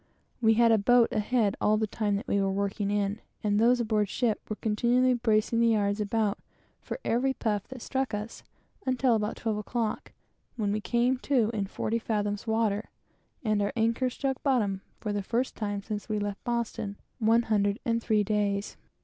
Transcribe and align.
We 0.41 0.55
had 0.55 0.71
a 0.71 0.79
boat 0.79 1.09
ahead 1.11 1.55
all 1.61 1.77
the 1.77 1.85
time 1.85 2.15
that 2.15 2.27
we 2.27 2.41
were 2.41 2.51
working 2.51 2.89
in, 2.89 3.21
and 3.43 3.59
those 3.59 3.79
aboard 3.79 4.09
were 4.49 4.55
continually 4.55 5.13
bracing 5.13 5.59
the 5.59 5.67
yards 5.67 6.01
about 6.01 6.39
for 6.81 6.99
every 7.05 7.35
puff 7.35 7.67
that 7.67 7.83
struck 7.83 8.11
us, 8.11 8.41
until 8.83 9.13
about 9.13 9.35
12 9.35 9.59
o'clock, 9.59 10.11
when 10.55 10.71
we 10.71 10.81
came 10.81 11.17
to 11.17 11.51
in 11.53 11.67
40 11.67 11.99
fathoms 11.99 12.47
water, 12.47 12.89
and 13.43 13.61
our 13.61 13.73
anchor 13.75 14.09
struck 14.09 14.41
bottom 14.41 14.81
for 14.99 15.13
the 15.13 15.21
first 15.21 15.55
time 15.55 15.83
since 15.83 16.09
we 16.09 16.17
left 16.17 16.43
Boston 16.43 16.97
one 17.19 17.43
hundred 17.43 17.77
and 17.85 18.01
three 18.01 18.23
days. 18.23 18.77